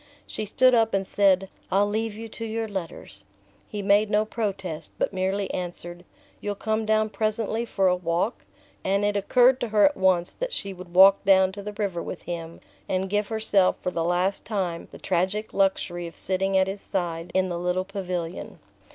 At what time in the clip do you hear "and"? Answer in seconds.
0.95-1.05, 8.83-9.05, 12.89-13.11